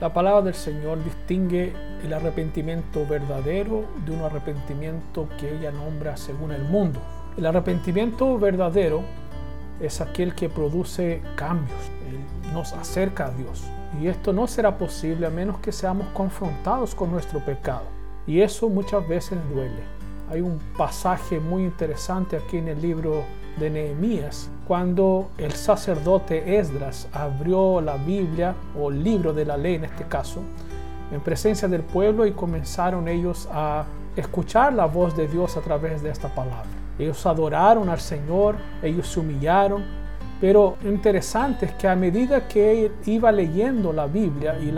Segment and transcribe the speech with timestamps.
[0.00, 6.52] La palabra del Señor distingue el arrepentimiento verdadero de un arrepentimiento que ella nombra según
[6.52, 6.98] el mundo.
[7.36, 9.02] El arrepentimiento verdadero
[9.78, 11.78] es aquel que produce cambios,
[12.54, 13.62] nos acerca a Dios.
[14.00, 17.84] Y esto no será posible a menos que seamos confrontados con nuestro pecado.
[18.26, 19.82] Y eso muchas veces duele.
[20.30, 23.22] Hay un pasaje muy interesante aquí en el libro
[23.58, 29.74] de Nehemías, cuando el sacerdote Esdras abrió la Biblia o el libro de la ley
[29.74, 30.40] en este caso,
[31.12, 33.84] en presencia del pueblo y comenzaron ellos a
[34.16, 36.68] escuchar la voz de Dios a través de esta palabra.
[36.98, 39.82] Ellos adoraron al Señor, ellos se humillaron,
[40.40, 44.72] pero interesante es que a medida que iba leyendo la Biblia y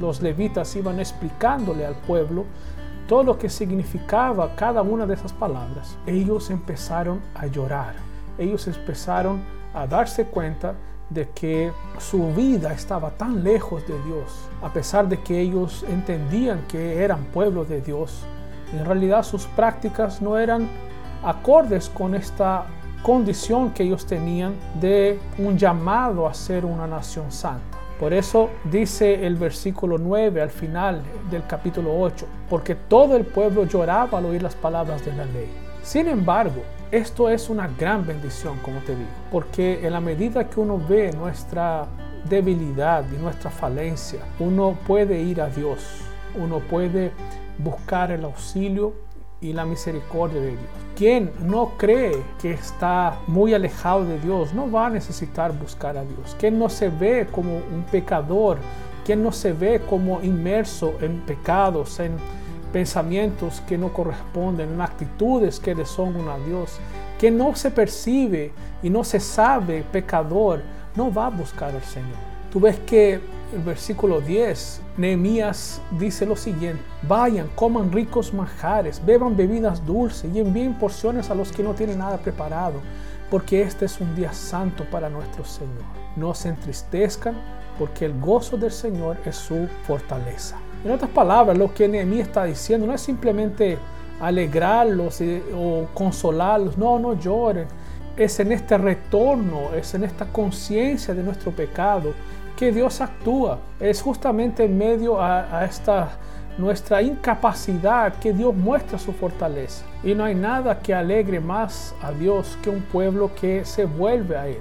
[0.00, 2.44] los levitas iban explicándole al pueblo
[3.08, 8.09] todo lo que significaba cada una de esas palabras, ellos empezaron a llorar.
[8.38, 9.40] Ellos empezaron
[9.74, 10.74] a darse cuenta
[11.08, 16.64] de que su vida estaba tan lejos de Dios, a pesar de que ellos entendían
[16.68, 18.24] que eran pueblo de Dios.
[18.72, 20.68] En realidad sus prácticas no eran
[21.24, 22.66] acordes con esta
[23.02, 27.78] condición que ellos tenían de un llamado a ser una nación santa.
[27.98, 33.64] Por eso dice el versículo 9 al final del capítulo 8, porque todo el pueblo
[33.64, 35.50] lloraba al oír las palabras de la ley.
[35.82, 40.58] Sin embargo, esto es una gran bendición, como te digo, porque en la medida que
[40.58, 41.86] uno ve nuestra
[42.28, 46.02] debilidad y nuestra falencia, uno puede ir a Dios,
[46.34, 47.12] uno puede
[47.58, 48.94] buscar el auxilio
[49.40, 50.70] y la misericordia de Dios.
[50.96, 56.04] Quien no cree que está muy alejado de Dios no va a necesitar buscar a
[56.04, 56.36] Dios.
[56.38, 58.58] Quien no se ve como un pecador,
[59.06, 62.16] quien no se ve como inmerso en pecados, en
[62.72, 66.78] pensamientos que no corresponden, en actitudes que deshonran a Dios,
[67.18, 70.62] quien no se percibe y no se sabe pecador,
[70.96, 72.30] no va a buscar al Señor.
[72.50, 73.20] Tú ves que
[73.52, 80.40] el versículo 10, Nehemías dice lo siguiente, vayan, coman ricos manjares, beban bebidas dulces y
[80.40, 82.80] envíen porciones a los que no tienen nada preparado,
[83.30, 85.84] porque este es un día santo para nuestro Señor.
[86.16, 87.36] No se entristezcan,
[87.80, 90.58] porque el gozo del Señor es su fortaleza.
[90.84, 93.78] En otras palabras, lo que Nehemías está diciendo no es simplemente
[94.20, 95.22] alegrarlos
[95.56, 97.66] o consolarlos, no, no lloren.
[98.18, 102.12] Es en este retorno, es en esta conciencia de nuestro pecado
[102.54, 103.58] que Dios actúa.
[103.80, 106.10] Es justamente en medio a, esta
[106.58, 109.86] nuestra incapacidad que Dios muestra su fortaleza.
[110.04, 114.36] Y no hay nada que alegre más a Dios que un pueblo que se vuelve
[114.36, 114.60] a Él.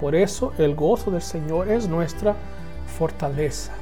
[0.00, 2.34] Por eso el gozo del Señor es nuestra
[2.98, 3.72] fortaleza.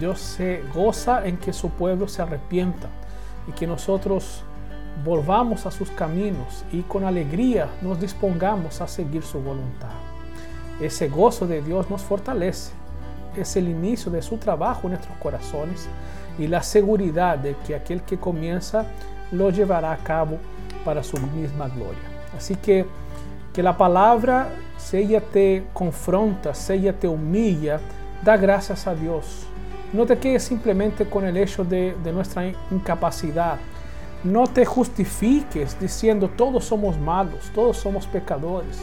[0.00, 2.88] Dios se goza en que su pueblo se arrepienta
[3.48, 4.42] y que nosotros
[5.04, 9.90] volvamos a sus caminos y con alegría nos dispongamos a seguir su voluntad.
[10.80, 12.72] Ese gozo de Dios nos fortalece.
[13.36, 15.88] Es el inicio de su trabajo en nuestros corazones
[16.38, 18.86] y la seguridad de que aquel que comienza
[19.30, 20.38] lo llevará a cabo
[20.84, 22.00] para su misma gloria.
[22.36, 22.86] Así que
[23.60, 24.48] que la palabra,
[24.78, 27.78] si ella te confronta, si ella te humilla,
[28.24, 29.42] da gracias a Dios.
[29.92, 33.58] No te quedes simplemente con el hecho de, de nuestra incapacidad.
[34.24, 38.78] No te justifiques diciendo todos somos malos, todos somos pecadores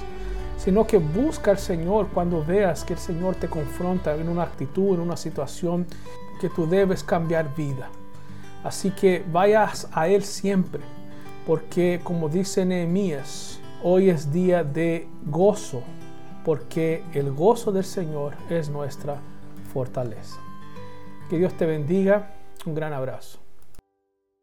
[0.58, 4.94] sino que busca al Señor cuando veas que el Señor te confronta en una actitud,
[4.94, 5.88] en una situación
[6.40, 7.90] que tú debes cambiar vida.
[8.64, 10.82] Así que vayas a Él siempre,
[11.48, 15.82] porque como dice Nehemías, hoy es día de gozo,
[16.44, 19.18] porque el gozo del Señor es nuestra
[19.74, 20.40] fortaleza.
[21.30, 22.34] Que Dios te bendiga.
[22.66, 23.40] Un gran abrazo.